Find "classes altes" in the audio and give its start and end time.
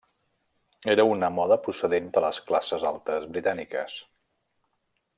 2.49-3.31